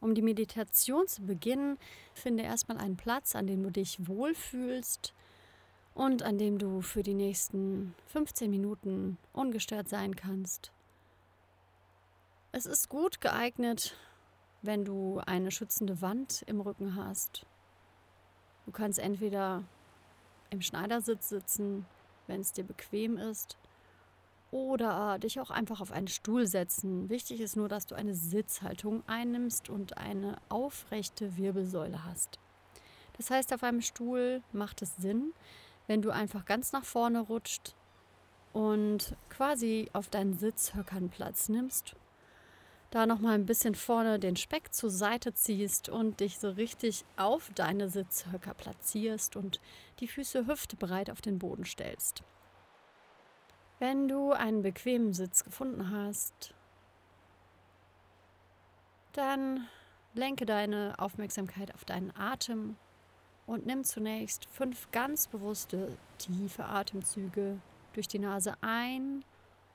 [0.00, 1.78] Um die Meditation zu beginnen,
[2.14, 5.12] finde erstmal einen Platz, an dem du dich wohlfühlst
[5.94, 10.72] und an dem du für die nächsten 15 Minuten ungestört sein kannst.
[12.52, 13.96] Es ist gut geeignet,
[14.62, 17.44] wenn du eine schützende Wand im Rücken hast.
[18.64, 19.64] Du kannst entweder
[20.50, 21.86] im Schneidersitz sitzen,
[22.26, 23.58] wenn es dir bequem ist,
[24.50, 27.08] oder dich auch einfach auf einen Stuhl setzen.
[27.08, 32.38] Wichtig ist nur, dass du eine Sitzhaltung einnimmst und eine aufrechte Wirbelsäule hast.
[33.16, 35.32] Das heißt, auf einem Stuhl macht es Sinn,
[35.86, 37.74] wenn du einfach ganz nach vorne rutscht
[38.52, 41.96] und quasi auf deinen Sitzhöckern Platz nimmst.
[42.90, 47.50] Da nochmal ein bisschen vorne den Speck zur Seite ziehst und dich so richtig auf
[47.54, 49.60] deine Sitzhöcker platzierst und
[50.00, 52.22] die Füße hüftbreit auf den Boden stellst.
[53.78, 56.52] Wenn du einen bequemen Sitz gefunden hast,
[59.12, 59.68] dann
[60.14, 62.76] lenke deine Aufmerksamkeit auf deinen Atem
[63.46, 67.60] und nimm zunächst fünf ganz bewusste, tiefe Atemzüge
[67.92, 69.24] durch die Nase ein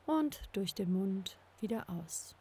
[0.06, 2.36] und durch den Mund wieder aus.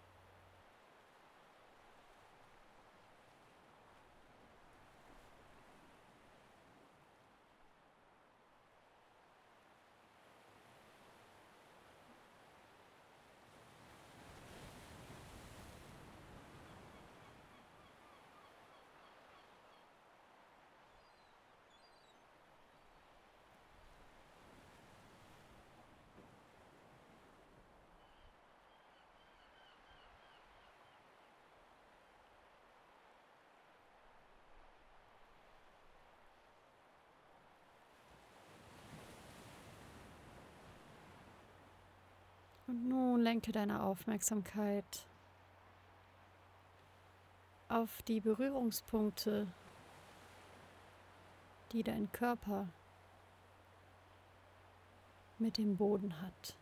[42.73, 45.07] Und nun lenke deine Aufmerksamkeit
[47.69, 49.47] auf die Berührungspunkte,
[51.73, 52.71] die dein Körper
[55.39, 56.57] mit dem Boden hat.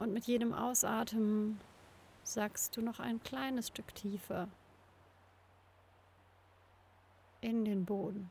[0.00, 1.60] Und mit jedem Ausatmen
[2.26, 4.48] sagst du noch ein kleines Stück tiefer
[7.40, 8.30] in den Boden.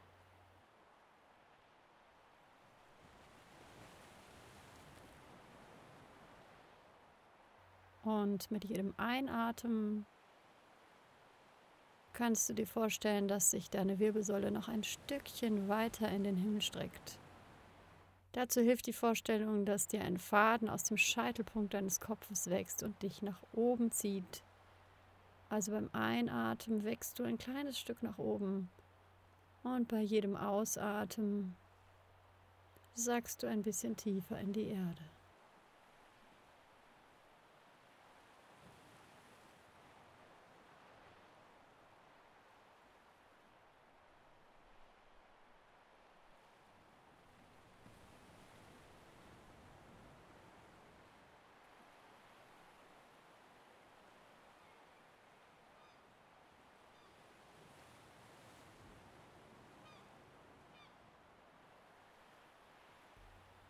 [8.03, 10.05] Und mit jedem Einatmen
[12.13, 16.61] kannst du dir vorstellen, dass sich deine Wirbelsäule noch ein Stückchen weiter in den Himmel
[16.61, 17.17] streckt.
[18.35, 23.01] Dazu hilft die Vorstellung, dass dir ein Faden aus dem Scheitelpunkt deines Kopfes wächst und
[23.01, 24.43] dich nach oben zieht.
[25.47, 28.69] Also beim Einatmen wächst du ein kleines Stück nach oben
[29.63, 31.55] und bei jedem Ausatmen
[32.93, 35.14] sagst du ein bisschen tiefer in die Erde.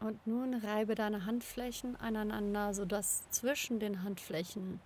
[0.05, 4.79] Und nun reibe deine Handflächen aneinander, sodass zwischen den Handflächen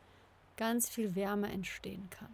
[0.56, 2.34] ganz viel Wärme entstehen kann.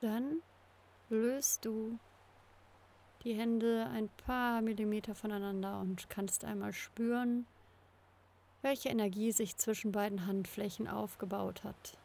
[0.00, 0.40] Dann
[1.10, 1.98] löst du
[3.24, 7.46] die Hände ein paar Millimeter voneinander und kannst einmal spüren,
[8.62, 11.96] welche Energie sich zwischen beiden Handflächen aufgebaut hat.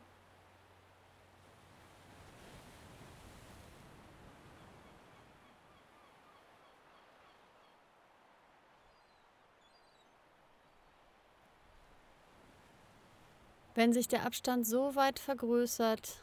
[13.75, 16.21] Wenn sich der Abstand so weit vergrößert,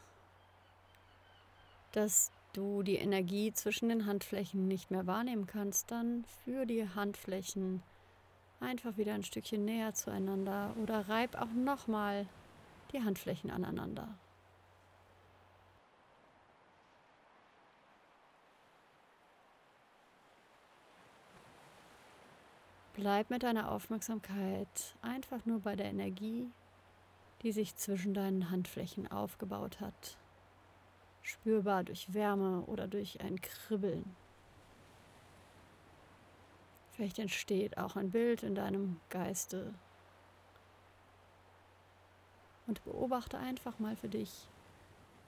[1.91, 7.81] dass du die Energie zwischen den Handflächen nicht mehr wahrnehmen kannst, dann führe die Handflächen
[8.59, 12.27] einfach wieder ein Stückchen näher zueinander oder reib auch nochmal
[12.93, 14.07] die Handflächen aneinander.
[22.93, 26.51] Bleib mit deiner Aufmerksamkeit einfach nur bei der Energie,
[27.41, 30.17] die sich zwischen deinen Handflächen aufgebaut hat,
[31.21, 34.15] spürbar durch Wärme oder durch ein Kribbeln.
[36.93, 39.73] Vielleicht entsteht auch ein Bild in deinem Geiste.
[42.67, 44.47] Und beobachte einfach mal für dich,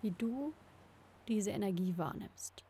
[0.02, 0.54] wie du
[1.28, 2.64] diese Energie wahrnimmst.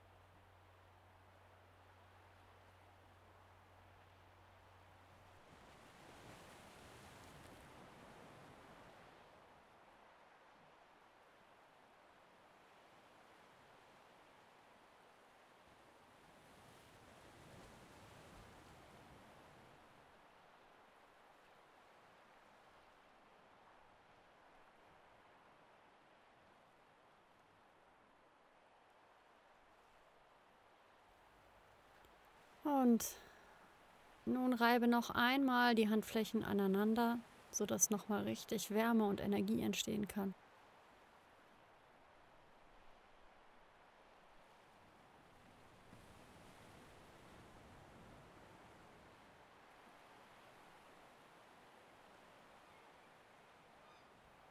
[32.81, 33.06] Und
[34.25, 37.20] nun reibe noch einmal die Handflächen aneinander,
[37.52, 40.34] sodass nochmal richtig Wärme und Energie entstehen kann.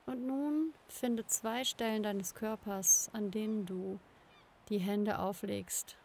[0.06, 3.98] Und nun finde zwei Stellen deines Körpers, an denen du
[4.68, 5.96] die Hände auflegst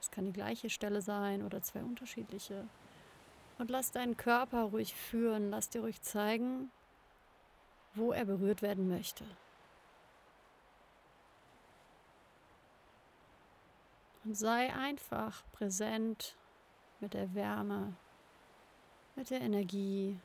[0.00, 2.66] das kann die gleiche Stelle sein oder zwei unterschiedliche.
[3.58, 6.70] Und lass deinen Körper ruhig führen, lass dir ruhig zeigen,
[7.94, 9.24] wo er berührt werden möchte.
[14.24, 16.34] Und sei einfach präsent
[17.00, 17.94] mit der Wärme,
[19.16, 20.18] mit der Energie.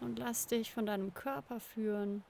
[0.00, 2.24] Und lass dich von deinem Körper führen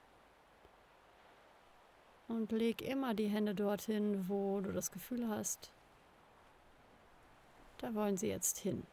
[2.27, 5.71] und leg immer die Hände dorthin, wo du das Gefühl hast,
[7.79, 8.83] da wollen sie jetzt hin.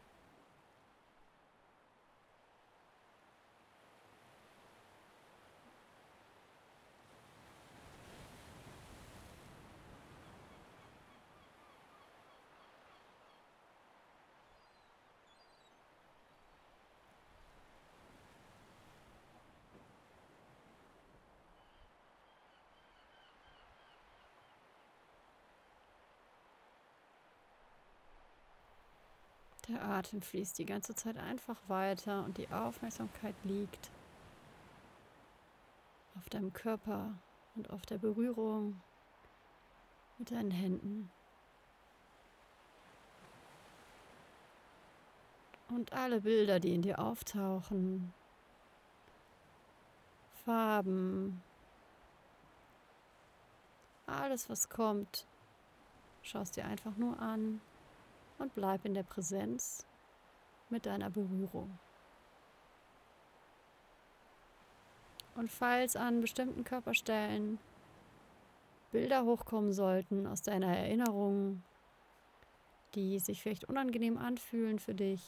[29.70, 33.92] Der Atem fließt die ganze Zeit einfach weiter und die Aufmerksamkeit liegt
[36.16, 37.14] auf deinem Körper
[37.54, 38.80] und auf der Berührung
[40.18, 41.08] mit deinen Händen.
[45.68, 48.12] Und alle Bilder, die in dir auftauchen,
[50.44, 51.40] Farben,
[54.06, 55.28] alles, was kommt,
[56.22, 57.60] schaust dir einfach nur an
[58.40, 59.86] und bleib in der Präsenz
[60.70, 61.78] mit deiner Berührung.
[65.36, 67.58] Und falls an bestimmten Körperstellen
[68.90, 71.62] Bilder hochkommen sollten aus deiner Erinnerung,
[72.94, 75.22] die sich vielleicht unangenehm anfühlen für dich,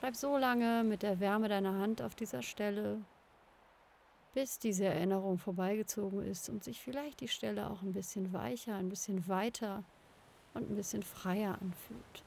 [0.00, 3.02] bleib so lange mit der Wärme deiner Hand auf dieser Stelle,
[4.32, 8.88] bis diese Erinnerung vorbeigezogen ist und sich vielleicht die Stelle auch ein bisschen weicher, ein
[8.88, 9.84] bisschen weiter
[10.54, 12.22] und ein bisschen freier anfühlt.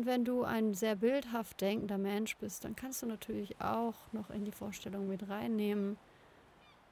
[0.00, 4.30] Und wenn du ein sehr bildhaft denkender Mensch bist, dann kannst du natürlich auch noch
[4.30, 5.98] in die Vorstellung mit reinnehmen,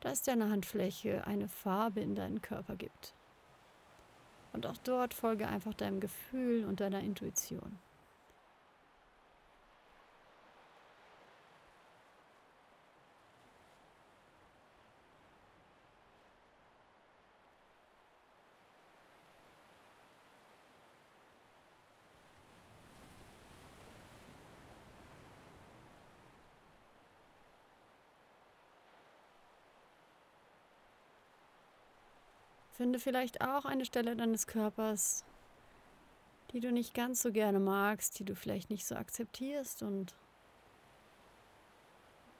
[0.00, 3.14] dass deine Handfläche eine Farbe in deinen Körper gibt.
[4.52, 7.78] Und auch dort folge einfach deinem Gefühl und deiner Intuition.
[32.78, 35.24] Finde vielleicht auch eine Stelle deines Körpers,
[36.52, 40.14] die du nicht ganz so gerne magst, die du vielleicht nicht so akzeptierst und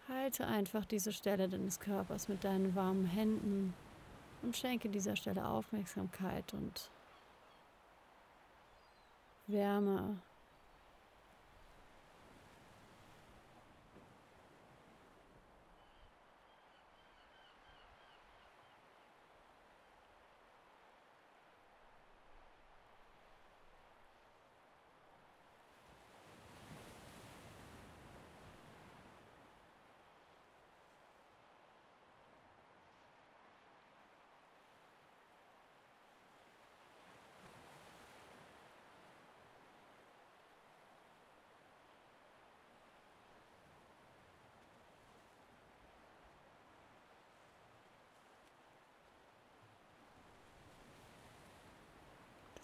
[0.07, 3.75] halte einfach diese Stelle deines Körpers mit deinen warmen Händen
[4.43, 6.89] und schenke dieser Stelle Aufmerksamkeit und
[9.49, 10.23] Wärme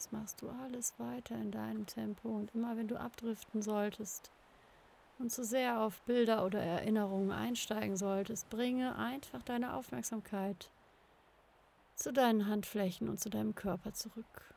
[0.05, 4.31] Das machst du alles weiter in deinem Tempo und immer wenn du abdriften solltest
[5.19, 10.69] und zu sehr auf Bilder oder Erinnerungen einsteigen solltest, bringe einfach deine Aufmerksamkeit
[11.97, 14.55] zu deinen Handflächen und zu deinem Körper zurück.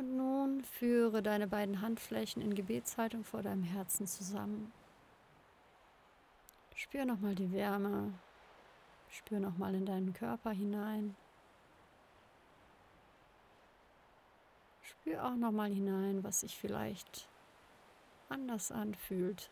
[0.00, 4.72] Und nun führe deine beiden Handflächen in Gebetshaltung vor deinem Herzen zusammen.
[6.74, 8.14] Spür nochmal die Wärme.
[9.10, 11.14] Spür nochmal in deinen Körper hinein.
[14.80, 17.28] Spür auch nochmal hinein, was sich vielleicht
[18.30, 19.50] anders anfühlt.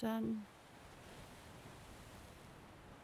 [0.00, 0.46] Dann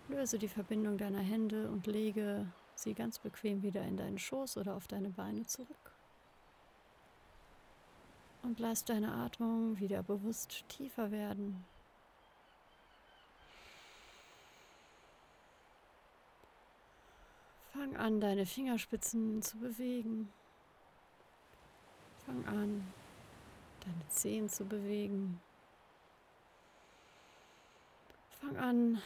[0.09, 4.75] löse die Verbindung deiner Hände und lege sie ganz bequem wieder in deinen Schoß oder
[4.77, 5.93] auf deine Beine zurück.
[8.43, 11.65] Und lass deine Atmung wieder bewusst tiefer werden.
[17.73, 20.33] Fang an, deine Fingerspitzen zu bewegen.
[22.25, 22.87] Fang an,
[23.81, 25.41] deine Zehen zu bewegen.
[28.47, 29.03] Fang an,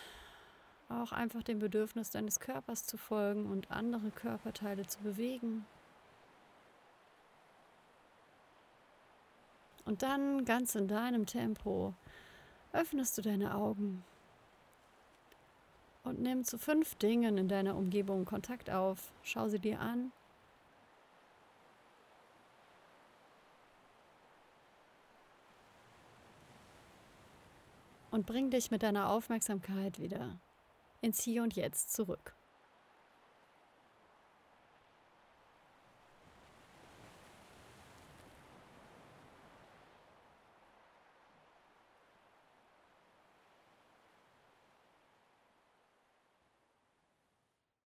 [0.90, 5.64] auch einfach dem Bedürfnis deines Körpers zu folgen und andere Körperteile zu bewegen.
[9.86, 11.94] Und dann ganz in deinem Tempo
[12.72, 14.04] öffnest du deine Augen
[16.04, 19.10] und nimm zu fünf Dingen in deiner Umgebung Kontakt auf.
[19.22, 20.12] Schau sie dir an
[28.10, 30.40] und bring dich mit deiner Aufmerksamkeit wieder
[31.00, 32.34] ins Hier und Jetzt zurück.